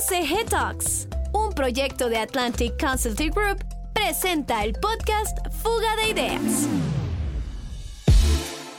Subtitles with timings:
[0.00, 6.68] ACG Talks, un proyecto de Atlantic Consulting Group, presenta el podcast Fuga de Ideas.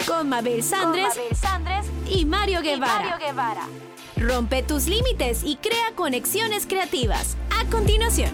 [0.08, 1.14] Con Mabel Sandres,
[2.10, 3.68] y, Mario Guevara.
[4.18, 7.38] Rompe tus límites y crea conexiones creativas.
[7.56, 8.32] A continuación.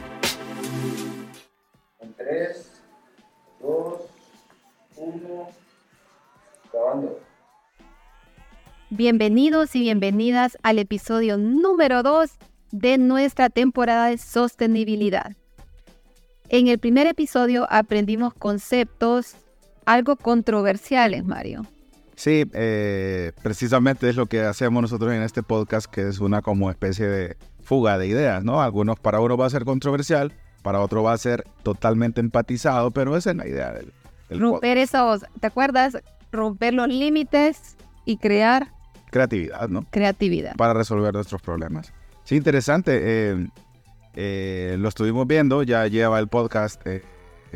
[2.00, 2.72] En 3,
[3.60, 4.02] 2,
[4.96, 5.50] 1,
[6.72, 7.20] grabando.
[8.92, 12.30] Bienvenidos y bienvenidas al episodio número 2
[12.72, 15.36] de nuestra temporada de sostenibilidad.
[16.50, 19.36] En el primer episodio aprendimos conceptos
[19.86, 21.66] algo controversiales, Mario.
[22.16, 26.72] Sí, eh, precisamente es lo que hacemos nosotros en este podcast, que es una como
[26.72, 28.62] especie de fuga de ideas, ¿no?
[28.62, 33.16] Algunos para uno va a ser controversial, para otro va a ser totalmente empatizado, pero
[33.16, 33.94] esa es la idea del,
[34.30, 35.98] Romper esos, ¿te acuerdas?
[36.32, 38.68] Romper los límites y crear
[39.10, 39.86] creatividad, ¿no?
[39.90, 40.56] Creatividad.
[40.56, 41.94] Para resolver nuestros problemas.
[42.28, 43.00] Sí, interesante.
[43.02, 43.48] Eh,
[44.14, 47.02] eh, lo estuvimos viendo, ya lleva el podcast eh,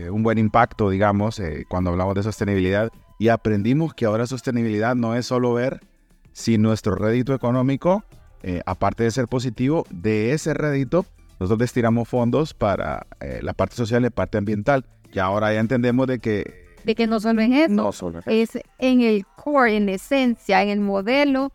[0.09, 2.89] un buen impacto, digamos, cuando hablamos de sostenibilidad.
[3.19, 5.81] Y aprendimos que ahora sostenibilidad no es solo ver
[6.31, 8.05] si nuestro rédito económico,
[8.65, 11.05] aparte de ser positivo, de ese rédito,
[11.41, 13.05] nosotros destinamos fondos para
[13.41, 14.85] la parte social y la parte ambiental.
[15.11, 18.57] Y ahora ya entendemos de que de que no solo es eso, no solo es,
[18.79, 21.51] en el core, en esencia, en el modelo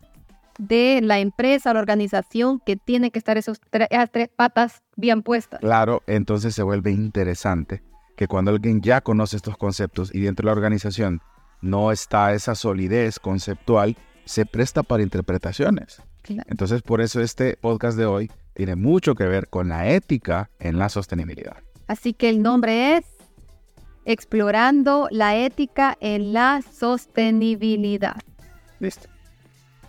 [0.57, 5.59] de la empresa, la organización, que tiene que estar esos esas tres patas bien puestas.
[5.59, 7.83] Claro, entonces se vuelve interesante
[8.15, 11.21] que cuando alguien ya conoce estos conceptos y dentro de la organización
[11.61, 16.01] no está esa solidez conceptual, se presta para interpretaciones.
[16.47, 20.77] Entonces, por eso este podcast de hoy tiene mucho que ver con la ética en
[20.77, 21.57] la sostenibilidad.
[21.87, 23.05] Así que el nombre es
[24.03, 28.17] explorando la ética en la sostenibilidad.
[28.79, 29.07] Listo.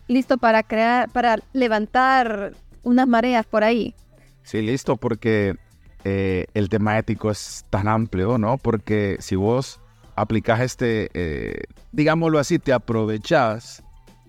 [0.09, 3.95] Listo para crear, para levantar unas mareas por ahí.
[4.43, 5.57] Sí, listo, porque
[6.05, 8.57] eh, el tema ético es tan amplio, ¿no?
[8.57, 9.81] Porque si vos
[10.17, 13.83] aplicas este, eh, digámoslo así, te aprovechas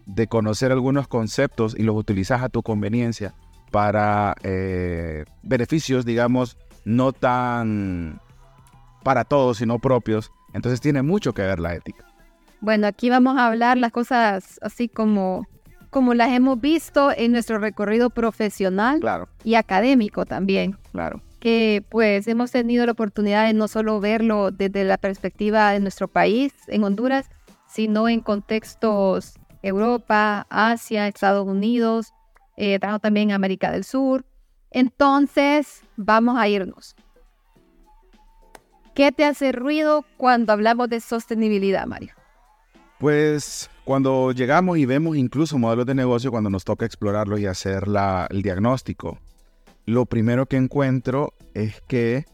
[0.06, 3.34] de conocer algunos conceptos y los utilizas a tu conveniencia
[3.72, 8.19] para eh, beneficios, digamos, no tan
[9.03, 10.31] para todos, sino propios.
[10.53, 12.06] Entonces tiene mucho que ver la ética.
[12.62, 15.47] Bueno, aquí vamos a hablar las cosas así como,
[15.89, 19.27] como las hemos visto en nuestro recorrido profesional claro.
[19.44, 20.77] y académico también.
[20.91, 21.22] Claro.
[21.39, 26.07] Que pues hemos tenido la oportunidad de no solo verlo desde la perspectiva de nuestro
[26.07, 27.29] país, en Honduras,
[27.67, 32.13] sino en contextos Europa, Asia, Estados Unidos,
[32.57, 34.25] eh, también América del Sur.
[34.71, 36.95] Entonces, vamos a irnos.
[38.94, 42.13] ¿Qué te hace ruido cuando hablamos de sostenibilidad, Mario?
[43.00, 47.85] Pues cuando llegamos y vemos incluso modelos de negocio, cuando nos toca explorarlos y hacer
[48.29, 49.17] el diagnóstico,
[49.88, 52.25] lo primero que encuentro es que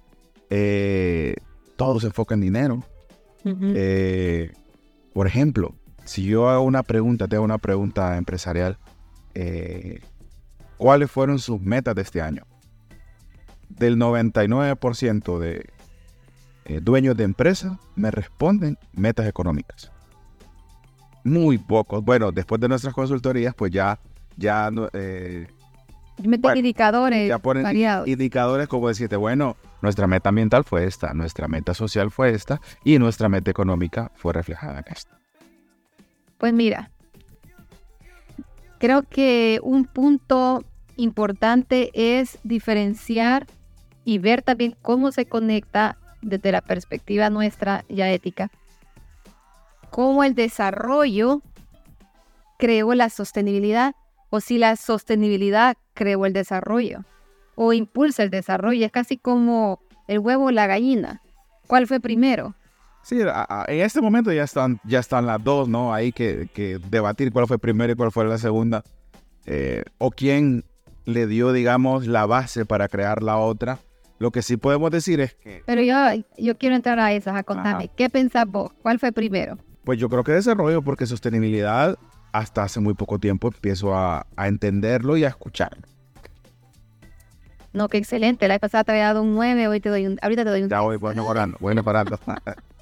[0.49, 1.35] eh,
[1.77, 2.83] todo se enfoca en dinero.
[3.45, 4.51] Eh,
[5.13, 5.73] por ejemplo,
[6.03, 8.77] si yo hago una pregunta, te hago una pregunta empresarial,
[9.33, 10.01] eh,
[10.75, 12.43] ¿cuáles fueron sus metas de este año?
[13.69, 15.69] Del 99% de,
[16.65, 19.94] eh, dueños de empresas me responden metas económicas.
[21.25, 22.05] Muy pocos.
[22.05, 23.99] Bueno, después de nuestras consultorías, pues ya,
[24.37, 25.47] ya eh,
[26.23, 27.65] Meten indicadores ya ponen
[28.05, 32.97] indicadores como decirte, bueno, nuestra meta ambiental fue esta, nuestra meta social fue esta y
[32.99, 35.19] nuestra meta económica fue reflejada en esta.
[36.37, 36.89] Pues mira,
[38.77, 40.63] creo que un punto
[40.95, 43.47] importante es diferenciar
[44.05, 48.51] y ver también cómo se conecta desde la perspectiva nuestra ya ética,
[49.95, 51.41] cómo el desarrollo
[52.59, 53.95] creó la sostenibilidad
[54.29, 57.05] o si la sostenibilidad creó el desarrollo
[57.55, 58.85] o impulsa el desarrollo.
[58.85, 59.79] Es casi como
[60.09, 61.21] el huevo o la gallina.
[61.67, 62.55] ¿Cuál fue primero?
[63.03, 65.93] Sí, en este momento ya están, ya están las dos, ¿no?
[65.93, 66.49] Hay que,
[66.89, 68.83] debatir cuál fue primero y cuál fue la segunda.
[69.45, 70.65] Eh, o quién
[71.05, 73.79] le dio, digamos, la base para crear la otra.
[74.19, 75.63] Lo que sí podemos decir es que...
[75.65, 75.95] Pero yo,
[76.37, 77.89] yo quiero entrar a esas, a contarme.
[77.95, 78.73] ¿Qué pensás vos?
[78.81, 79.57] ¿Cuál fue primero?
[79.85, 81.97] Pues yo creo que desarrollo, porque sostenibilidad
[82.31, 85.83] hasta hace muy poco tiempo empiezo a, entenderlo y a escucharlo.
[87.71, 88.47] No, qué excelente.
[88.47, 90.17] La vez pasada te había dado un 9, hoy te doy un...
[90.21, 90.69] Ahorita te doy un...
[90.69, 92.19] Ya voy, voy mejorando, voy mejorando.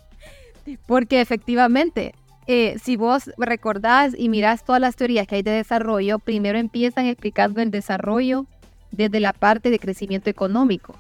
[0.88, 2.16] porque efectivamente,
[2.48, 7.06] eh, si vos recordás y mirás todas las teorías que hay de desarrollo, primero empiezan
[7.08, 8.46] explicando el desarrollo
[8.92, 10.96] desde la parte de crecimiento económico.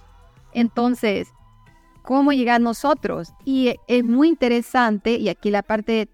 [0.54, 1.30] Entonces,
[2.04, 3.34] ¿cómo llegar nosotros?
[3.44, 6.10] Y es muy interesante, y aquí la parte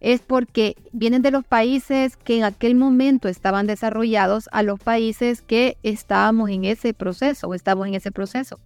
[0.00, 5.42] es porque vienen de los países que en aquel momento estaban desarrollados a los países
[5.42, 8.58] que estábamos en ese proceso o estamos en ese proceso.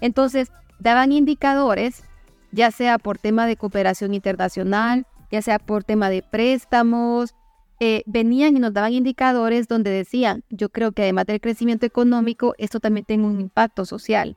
[0.00, 2.04] Entonces, daban indicadores,
[2.52, 7.34] ya sea por tema de cooperación internacional, ya sea por tema de préstamos,
[7.78, 12.54] eh, venían y nos daban indicadores donde decían, yo creo que además del crecimiento económico,
[12.58, 14.36] esto también tiene un impacto social.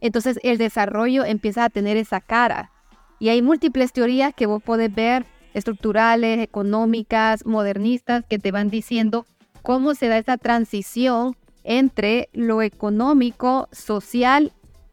[0.00, 2.70] Entonces el desarrollo empieza a tener esa cara.
[3.18, 9.26] Y hay múltiples teorías que vos podés ver estructurales, económicas, modernistas, que te van diciendo
[9.62, 14.52] cómo se da esa transición entre lo económico, social,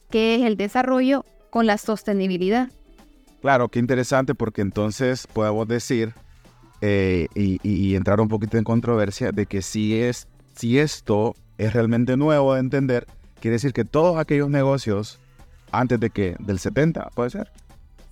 [0.10, 2.69] que es el desarrollo, con la sostenibilidad.
[3.42, 6.13] Claro, qué interesante porque entonces podemos decir
[6.81, 12.18] eh, y, entrar un poquito en controversia de que si, es, si esto es realmente
[12.18, 13.07] nuevo de entender,
[13.45, 15.19] quiere decir que todos aquellos negocios
[15.71, 17.51] antes de que del 70, puede ser.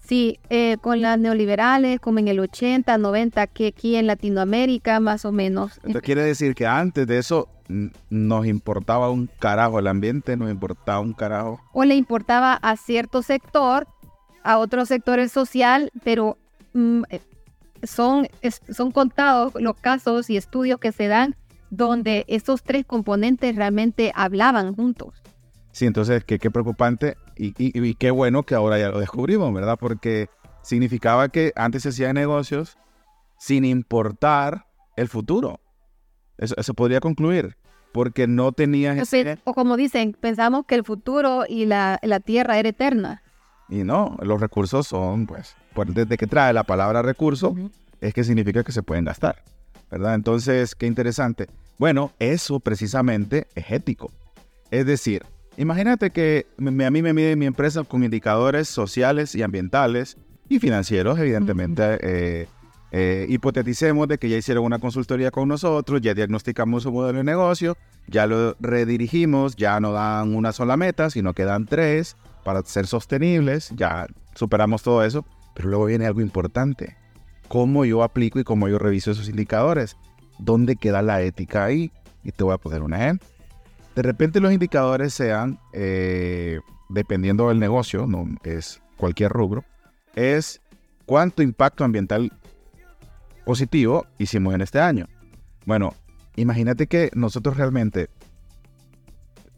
[0.06, 5.26] Sí, eh, con las neoliberales, como en el 80, 90, que aquí en Latinoamérica más
[5.26, 5.78] o menos.
[5.78, 7.50] Entonces quiere decir que antes de eso
[8.12, 11.60] nos importaba un carajo el ambiente, nos importaba un carajo.
[11.72, 13.88] O le importaba a cierto sector,
[14.44, 16.38] a otro sector social, pero
[16.74, 17.22] mm, eh,
[17.82, 18.28] son,
[18.70, 21.36] son contados los casos y estudios que se dan
[21.76, 25.22] donde estos tres componentes realmente hablaban juntos.
[25.72, 29.78] Sí, entonces qué, qué preocupante y, qué bueno que ahora ya lo descubrimos, ¿verdad?
[29.80, 30.30] Porque
[30.62, 32.78] significaba que antes se hacían negocios
[33.40, 35.60] sin importar el futuro.
[36.38, 37.58] Eso, eso podría concluir,
[37.92, 39.12] porque no tenías...
[39.44, 43.24] O como dicen, pensamos que el futuro y la, la tierra era eterna.
[43.68, 45.56] Y no, los recursos son, pues,
[45.88, 47.56] desde que trae la palabra recurso,
[48.00, 49.44] es que significa que se pueden gastar,
[49.90, 50.14] ¿verdad?
[50.14, 51.48] Entonces, qué interesante.
[51.78, 54.12] Bueno, eso precisamente es ético.
[54.72, 55.24] Es decir,
[55.58, 60.18] Imagínate que a mí me mide mi empresa con indicadores sociales y ambientales
[60.50, 62.00] y financieros, evidentemente.
[62.02, 62.48] Eh,
[62.92, 67.24] eh, hipoteticemos de que ya hicieron una consultoría con nosotros, ya diagnosticamos su modelo de
[67.24, 67.78] negocio,
[68.08, 72.86] ya lo redirigimos, ya no dan una sola meta, sino que dan tres para ser
[72.86, 76.96] sostenibles, ya superamos todo eso, pero luego viene algo importante,
[77.48, 79.98] cómo yo aplico y cómo yo reviso esos indicadores,
[80.40, 81.92] dónde queda la ética ahí,
[82.24, 83.28] y te voy a poner un ejemplo.
[83.96, 86.60] De repente los indicadores sean, eh,
[86.90, 89.64] dependiendo del negocio, no es cualquier rubro,
[90.16, 90.62] es
[91.06, 92.32] cuánto impacto ambiental
[93.46, 95.08] positivo hicimos en este año.
[95.66, 95.94] Bueno,
[96.36, 98.10] imagínate que nosotros realmente,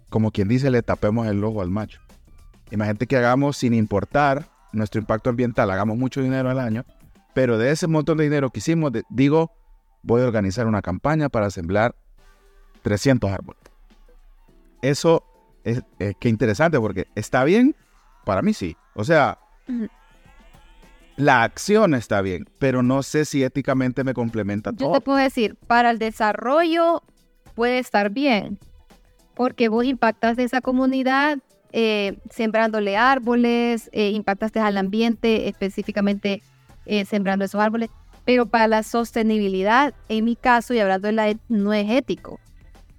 [0.09, 1.99] como quien dice, le tapemos el ojo al macho.
[2.71, 6.83] Imagínate que hagamos sin importar nuestro impacto ambiental, hagamos mucho dinero al año,
[7.33, 9.51] pero de ese montón de dinero que hicimos, digo,
[10.05, 11.95] voy a organizar una campaña para sembrar
[12.83, 13.65] 300 árboles
[14.89, 15.23] eso
[15.63, 15.81] es,
[16.19, 17.75] que interesante porque está bien,
[18.23, 18.77] para mí sí.
[18.93, 19.39] O sea,
[21.15, 24.89] la acción está bien, pero no sé si éticamente me complementa todo.
[24.89, 27.01] Yo te puedo decir, para el desarrollo
[27.55, 28.59] puede estar bien,
[29.33, 31.39] porque vos impactas de esa comunidad
[31.71, 36.41] eh, sembrándole árboles, eh, impactaste al ambiente específicamente
[36.85, 37.89] eh, sembrando esos árboles,
[38.25, 42.39] pero para la sostenibilidad, en mi caso, y hablando de la no es ético,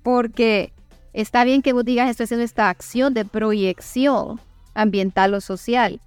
[0.02, 0.72] porque
[1.16, 4.38] Está bien que vos digas, estoy haciendo esta acción de proyección
[4.74, 5.98] ambiental o social,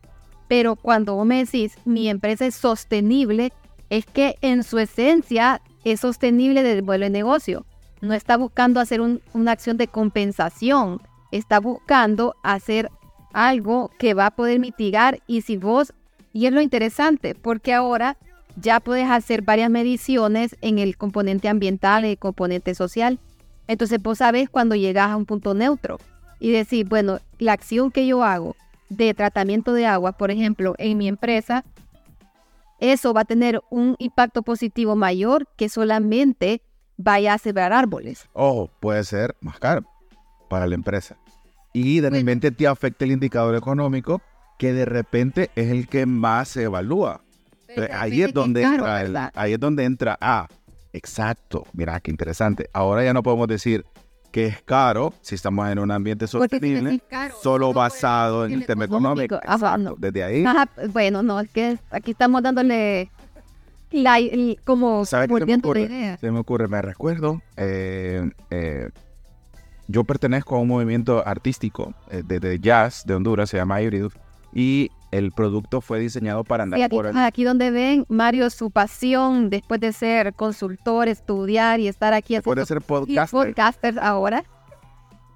[0.48, 3.52] pero cuando vos me decís, mi empresa es sostenible,
[3.90, 7.66] es que en su esencia es sostenible desde el modelo de negocio.
[8.02, 11.02] No está buscando hacer una acción de compensación,
[11.32, 12.92] está buscando hacer
[13.34, 15.92] algo que va a poder mitigar y si vos,
[16.34, 18.16] y es lo interesante, porque ahora
[18.62, 23.20] ya puedes hacer varias mediciones en el componente ambiental y el componente social
[23.70, 26.00] entonces vos sabes cuando llegas a un punto neutro
[26.40, 28.56] y decir, bueno, la acción que yo hago
[28.90, 31.64] de tratamiento de agua, por ejemplo, en mi empresa,
[32.80, 36.64] eso va a tener un impacto positivo mayor que solamente
[36.98, 38.28] vaya a sembrar árboles.
[38.34, 39.86] Ojo, puede ser más caro
[40.50, 41.16] para la empresa.
[41.72, 44.24] Y de repente te afecta el indicador económico
[44.58, 47.22] que de repente es el que más se evalúa.
[47.94, 50.48] Ahí es donde entra, ahí es donde entra, ah,
[50.94, 52.70] Exacto, mira qué interesante.
[52.74, 53.86] Ahora ya no podemos decir
[54.32, 57.02] que es caro si estamos en un ambiente sostenible,
[57.42, 59.40] solo basado en el tema económico.
[59.98, 60.46] Desde ahí.
[60.92, 63.12] bueno, no, es que aquí estamos dándole
[63.92, 64.18] la,
[64.66, 66.18] como volviendo la idea.
[66.18, 68.90] Se me ocurre, me recuerdo, eh, eh,
[69.88, 74.08] yo pertenezco a un movimiento artístico eh, de, jazz de Honduras, se llama Hybrid,
[74.54, 77.18] y el producto fue diseñado para andar aquí, por el...
[77.18, 82.66] Aquí donde ven, Mario, su pasión después de ser consultor, estudiar y estar aquí haciendo...
[82.66, 83.30] ser podcaster.
[83.30, 84.44] podcaster ahora.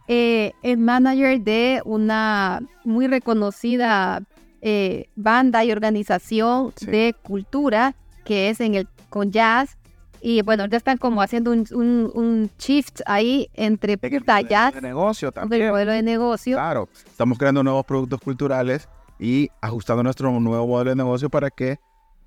[0.08, 4.22] Eh, es manager de una muy reconocida
[4.62, 9.78] eh, banda y organización de cultura que es en el con jazz.
[10.22, 14.36] Y bueno, ya están como haciendo un, un, un shift ahí entre En el puta
[14.36, 15.70] modelo jazz, de negocio también.
[15.70, 16.56] modelo de negocio.
[16.56, 18.88] Claro, estamos creando nuevos productos culturales
[19.20, 21.80] y ajustando nuestro nuevo modelo de negocio para que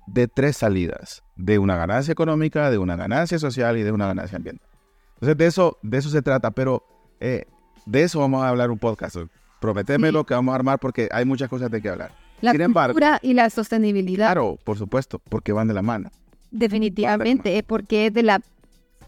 [0.07, 4.37] de tres salidas, de una ganancia económica, de una ganancia social y de una ganancia
[4.37, 4.67] ambiental.
[5.15, 6.83] Entonces de eso, de eso se trata, pero
[7.19, 7.45] eh,
[7.85, 9.17] de eso vamos a hablar un podcast.
[9.59, 10.13] Prometeme Sí.
[10.13, 12.11] lo que vamos a armar porque hay muchas cosas de que hablar.
[12.41, 14.27] La Sin embargo- cultura y la sostenibilidad.
[14.27, 16.09] Claro, por supuesto, porque van de la mano.
[16.51, 18.41] Definitivamente, es porque es de la,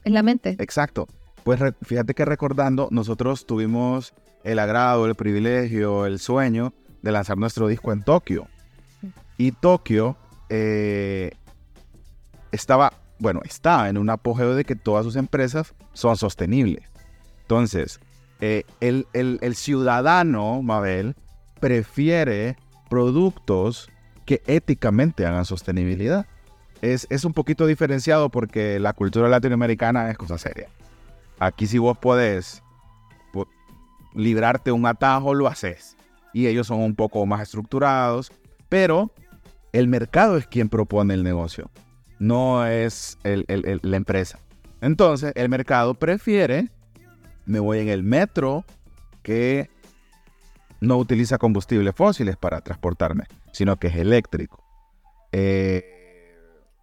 [0.04, 0.56] es la mente.
[0.60, 1.08] Exacto.
[1.44, 7.38] Pues re- fíjate que recordando, nosotros tuvimos el agrado, el privilegio, el sueño de lanzar
[7.38, 8.48] nuestro disco en Tokio.
[9.38, 10.18] Y Tokio
[10.50, 11.32] eh,
[12.52, 16.84] estaba, bueno, está en un apogeo de que todas sus empresas son sostenibles.
[17.42, 18.00] Entonces,
[18.42, 21.16] eh, el, el- ciudadano, Mabel,
[21.60, 22.58] prefiere
[22.90, 23.90] productos
[24.26, 26.26] que éticamente hagan sostenibilidad.
[26.82, 30.70] Es, es un poquito diferenciado porque la cultura latinoamericana es cosa seria.
[31.40, 32.64] Aquí si vos podés
[33.34, 33.50] po-
[34.14, 35.98] librarte un atajo, lo haces.
[36.34, 38.32] Y ellos son un poco más estructurados,
[38.70, 39.12] pero
[39.72, 41.70] el mercado es quien propone el negocio,
[42.20, 44.40] no es la empresa.
[44.82, 46.70] Entonces, el mercado prefiere,
[47.46, 48.66] me voy en el metro,
[49.24, 49.70] que
[50.82, 54.64] no utiliza combustibles fósiles para transportarme, sino que es eléctrico.
[55.32, 55.84] Eh,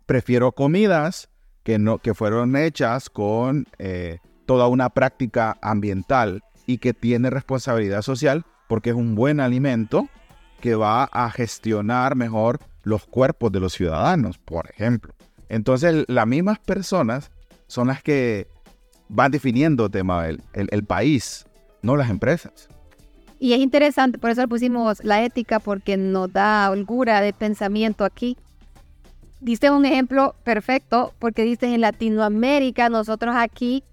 [0.05, 1.29] prefiero comidas
[1.63, 8.03] que, no, que fueron hechas con eh, toda una práctica ambiental y que tiene responsabilidad
[8.03, 10.09] social porque es un buen alimento
[10.61, 15.15] que va a gestionar mejor los cuerpos de los ciudadanos, por ejemplo.
[15.49, 17.31] Entonces, las mismas personas
[17.67, 18.49] son las que
[19.09, 21.47] van definiendo tema el, el, país,
[21.83, 22.69] no las empresas.
[23.39, 28.37] Y es interesante, por eso pusimos la ética, porque nos da holgura de pensamiento aquí.
[29.41, 33.85] Diste un ejemplo perfecto, porque dices en Latinoamérica, nosotros aquí,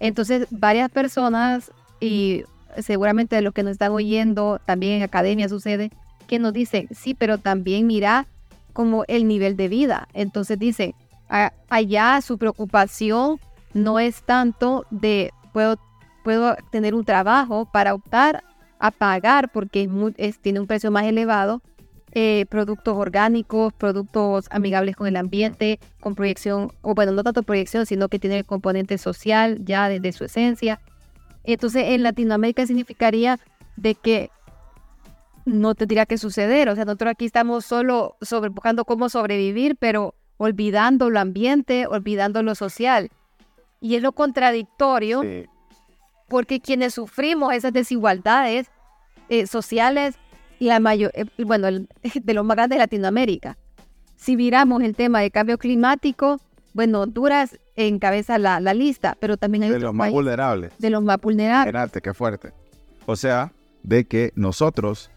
[0.00, 1.70] entonces varias personas,
[2.00, 2.44] y
[2.78, 5.90] seguramente de los que nos están oyendo, también en academia sucede,
[6.26, 8.26] que nos dicen, sí, pero también mira
[8.72, 10.08] como el nivel de vida.
[10.12, 10.94] Entonces dicen,
[11.28, 13.40] "A- allá su preocupación
[13.74, 15.78] no es tanto de puedo,
[16.24, 18.44] puedo tener un trabajo para optar
[18.78, 21.62] a pagar porque es- tiene un precio más elevado,
[22.12, 27.84] eh, productos orgánicos, productos amigables con el ambiente, con proyección, o bueno, no tanto proyección,
[27.86, 30.80] sino que tiene el componente social ya desde su esencia.
[31.44, 33.38] Entonces, en Latinoamérica significaría
[33.76, 34.30] de que
[35.44, 36.68] no tendría que suceder.
[36.68, 42.42] O sea, nosotros aquí estamos solo sobre, buscando cómo sobrevivir, pero olvidando lo ambiente, olvidando
[42.42, 43.10] lo social.
[43.80, 45.22] Y es lo contradictorio
[46.28, 48.68] porque quienes sufrimos esas desigualdades
[49.30, 50.16] eh, sociales,
[50.58, 51.88] la mayor, eh, bueno, el-
[52.22, 53.56] de los más grandes de Latinoamérica.
[54.16, 56.40] Si miramos el tema de cambio climático,
[56.74, 60.72] bueno, Honduras encabeza la, la lista, pero también hay De otros los más países vulnerables.
[60.78, 61.66] de los más vulnerables.
[61.66, 62.52] Espérate, qué fuerte.
[63.06, 65.10] O sea, de que nosotros,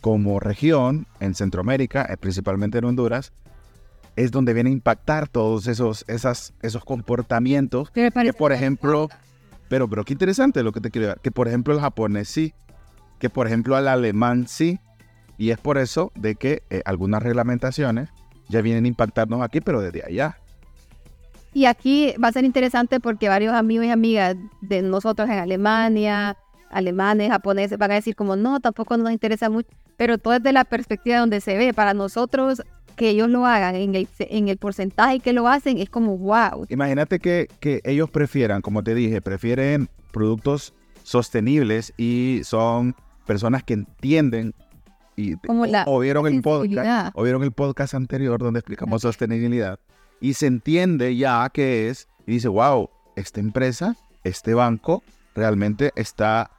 [0.00, 3.32] como región en Centroamérica, eh, principalmente en Honduras,
[4.16, 9.08] es donde viene a impactar todos esos, esas, esos comportamientos Que por ejemplo,
[9.68, 12.52] pero, pero qué interesante lo que te quiero dar, que por ejemplo el japonés sí,
[13.20, 14.80] que por ejemplo al alemán sí,
[15.38, 18.08] y es por eso de que eh, algunas reglamentaciones
[18.48, 20.36] ya vienen a impactarnos aquí, pero desde allá.
[21.52, 26.36] Y aquí va a ser interesante porque varios amigos y amigas de nosotros en Alemania,
[26.70, 30.64] alemanes, japoneses, van a decir como, no, tampoco nos interesa mucho, pero todo desde la
[30.64, 31.72] perspectiva donde se ve.
[31.72, 32.62] Para nosotros,
[32.96, 36.66] que ellos lo hagan en el, en el porcentaje que lo hacen, es como, wow.
[36.68, 42.94] Imagínate que, que ellos prefieran, como te dije, prefieren productos sostenibles y son
[43.26, 44.54] personas que entienden
[45.16, 49.02] y Como la o, o vieron el podcast, o vieron el podcast anterior donde explicamos
[49.02, 49.80] sostenibilidad
[50.20, 55.02] y se entiende ya qué es y dice, wow, esta empresa, este banco
[55.34, 56.50] realmente está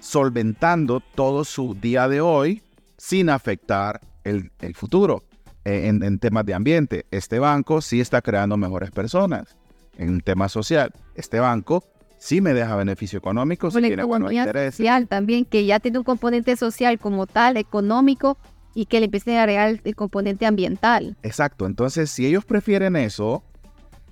[0.00, 2.62] solventando todo su día de hoy
[2.96, 5.24] sin afectar el, el futuro
[5.64, 7.06] eh, en, en temas de ambiente.
[7.10, 9.56] Este banco sí está creando mejores personas
[9.96, 10.92] en un tema social.
[11.14, 11.84] Este banco
[12.18, 15.98] sí me deja beneficio económico, sí Con la tiene economía social también, que ya tiene
[15.98, 18.38] un componente social como tal, económico,
[18.74, 21.16] y que le empiece a agregar el, componente ambiental.
[21.22, 23.42] Exacto, entonces si ellos prefieren eso,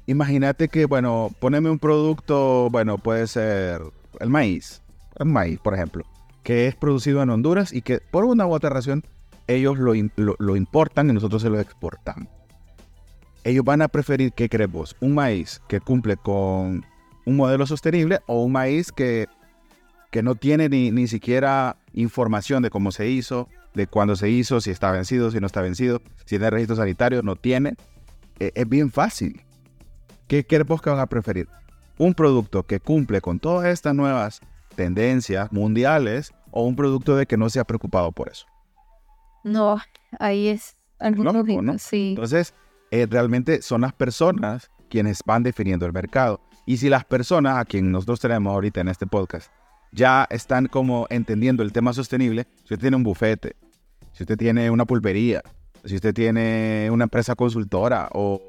[0.07, 3.81] imagínate que, bueno, poneme un producto, bueno, puede ser
[4.21, 4.83] el maíz,
[5.19, 6.05] el maíz, por ejemplo,
[6.43, 9.03] que es producido en Honduras y que por una u otra razón
[9.47, 9.95] ellos lo-
[10.39, 12.29] lo importan y nosotros se lo exportamos.
[13.45, 14.97] Ellos van a preferir, ¿qué crees vos?
[15.01, 16.85] ¿Un maíz que cumple con
[17.25, 19.29] un modelo sostenible o un maíz que,
[20.11, 24.61] que no tiene ni, ni siquiera información de cómo se hizo, de cuándo se hizo,
[24.61, 27.76] si está vencido, si no está vencido, si tiene registro sanitario, no tiene,
[28.40, 29.42] eh, es bien fácil.
[30.26, 31.47] ¿Qué, qué vos que van a preferir?
[31.99, 34.40] ¿Un producto que cumple con todas estas nuevas
[34.75, 38.47] tendencias mundiales o un producto de que no se ha preocupado por eso?
[39.45, 39.78] No,
[40.18, 41.78] ahí es algo Lógico, ¿no?
[41.78, 42.11] Sí.
[42.11, 42.54] Entonces,
[42.90, 46.40] eh, realmente son las personas quienes van definiendo el mercado.
[46.64, 49.50] Y si las personas a quien nosotros tenemos ahorita en este podcast
[49.92, 53.56] ya están como entendiendo el tema sostenible, si usted tiene un bufete,
[54.17, 55.43] si usted tiene una pulpería,
[55.85, 58.41] si usted tiene una empresa consultora o,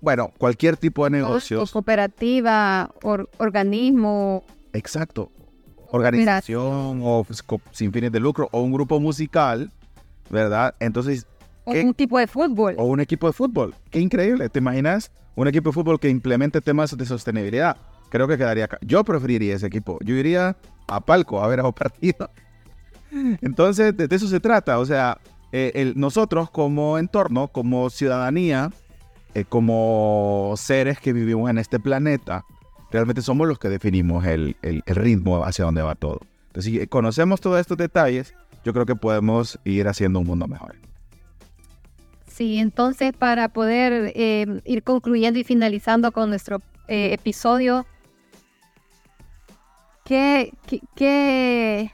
[0.00, 1.70] bueno, cualquier tipo de O negocios.
[1.70, 5.30] cooperativa, or- organismo, Exacto.
[5.92, 7.24] Organización o
[7.70, 9.70] sin fines de lucro o un grupo musical,
[10.30, 10.74] ¿verdad?
[10.80, 11.26] Entonces,
[11.64, 12.74] o un tipo de fútbol.
[12.78, 13.74] o un equipo de fútbol.
[13.90, 14.48] Qué increíble.
[14.48, 17.76] ¿Te imaginas un equipo de fútbol que implemente temas de sostenibilidad?
[18.08, 18.78] Creo que quedaría acá.
[18.80, 19.98] Yo preferiría ese equipo.
[20.02, 20.56] Yo iría
[20.88, 22.30] a palco a ver a un partido.
[23.40, 24.78] Entonces, de, eso se trata.
[24.78, 25.18] O sea,
[25.52, 28.70] eh, nosotros como entorno, como ciudadanía,
[29.34, 32.44] eh, como seres que vivimos en este planeta,
[32.90, 36.20] realmente somos los que definimos el, ritmo hacia dónde va todo.
[36.46, 40.76] Entonces, si conocemos todos estos detalles, yo creo que podemos ir haciendo un mundo mejor.
[42.26, 47.86] Sí, entonces para poder eh, ir concluyendo y finalizando con nuestro episodio,
[50.04, 51.92] ¿qué, qué, qué,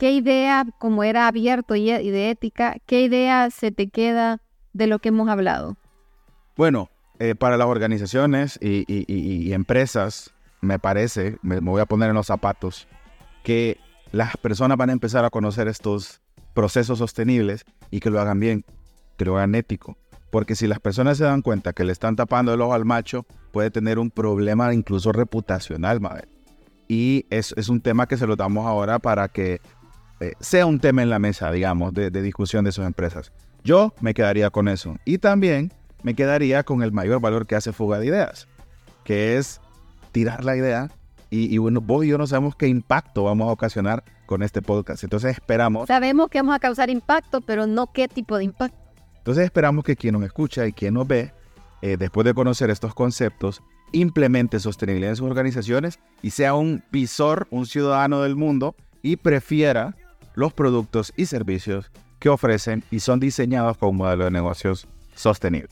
[0.00, 4.40] qué idea, como era abierto y, y de ética, qué idea se te queda
[4.72, 5.76] de lo que hemos hablado?
[6.56, 6.88] Bueno,
[7.18, 12.88] eh, para las organizaciones y, empresas, me parece, me, voy a poner en los zapatos,
[13.42, 13.78] que
[14.10, 16.22] las personas van a empezar a conocer estos
[16.54, 18.64] procesos sostenibles y que lo hagan bien,
[19.18, 19.98] que lo hagan ético.
[20.30, 23.26] Porque si las personas se dan cuenta que le están tapando el ojo al macho,
[23.52, 26.28] puede tener un problema incluso reputacional, Mabel.
[26.88, 29.60] Y es, es un tema que se lo damos ahora para que
[30.20, 33.32] eh, sea un tema en la mesa, digamos, de, de discusión de sus empresas.
[33.64, 34.96] Yo me quedaría con eso.
[35.04, 35.72] Y también
[36.02, 38.48] me quedaría con el mayor valor que hace Fuga de Ideas,
[39.04, 39.60] que es
[40.12, 40.90] tirar la idea
[41.30, 44.62] y, y bueno, vos y yo no sabemos qué impacto vamos a ocasionar con este
[44.62, 45.04] podcast.
[45.04, 48.78] Entonces esperamos, Sabemos que vamos a causar impacto, pero no qué tipo de impacto.
[49.18, 51.32] entonces esperamos que quien nos escucha y quien nos ve,
[51.82, 57.46] eh, después de conocer estos conceptos, implemente sostenibilidad en sus organizaciones y sea un visor,
[57.50, 59.96] un ciudadano del mundo y prefiera
[60.34, 65.70] los productos y servicios que ofrecen y son diseñados con un modelo de negocios sostenible.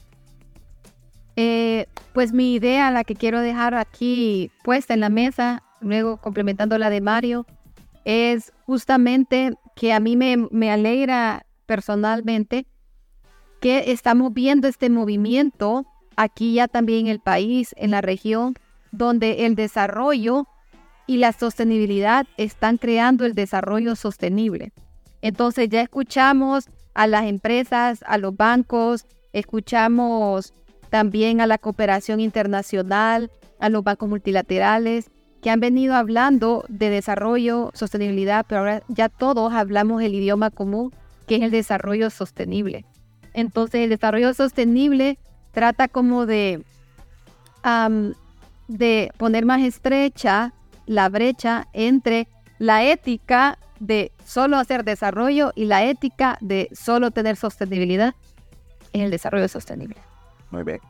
[1.36, 6.76] Eh, pues mi idea, la que quiero dejar aquí puesta en la mesa, luego complementando
[6.78, 7.46] la de Mario,
[8.04, 12.66] es justamente que a mí me, me alegra personalmente
[13.60, 18.54] que estamos viendo este movimiento aquí ya también en el país, en la región,
[18.90, 20.48] donde el desarrollo
[21.08, 24.72] y la sostenibilidad están creando el desarrollo sostenible.
[25.22, 30.52] Entonces ya escuchamos a las empresas, a los bancos, escuchamos
[30.90, 37.70] también a la cooperación internacional, a los bancos multilaterales, que han venido hablando de desarrollo,
[37.72, 40.92] sostenibilidad, pero ahora ya todos hablamos el idioma común,
[41.26, 42.84] que es el desarrollo sostenible.
[43.32, 45.18] Entonces, el desarrollo sostenible
[45.52, 46.62] trata como de,
[48.68, 50.52] de poner más estrecha
[50.88, 52.26] la brecha entre
[52.58, 58.14] la ética de solo hacer desarrollo y la ética de solo tener sostenibilidad
[58.92, 59.96] en el desarrollo sostenible.
[60.50, 60.80] Muy bien.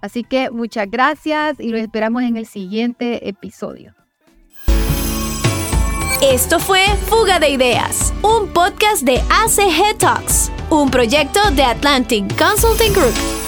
[0.00, 3.94] Así que muchas gracias y los esperamos en el siguiente episodio.
[6.22, 12.92] Esto fue Fuga de Ideas, un podcast de ACG Talks, un proyecto de Atlantic Consulting
[12.92, 13.41] Group.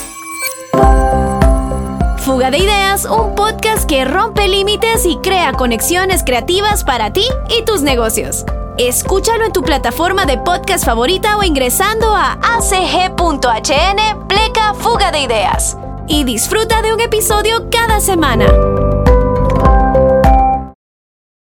[2.24, 7.66] Fuga de Ideas, un podcast que rompe límites y crea conexiones creativas para ti y
[7.66, 8.46] tus negocios.
[8.78, 15.76] Escúchalo en tu plataforma de podcast favorita o ingresando a acg.hn pleca Fuga de Ideas.
[16.08, 18.46] Y disfruta de un episodio cada semana.